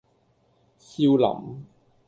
[0.79, 1.63] 少林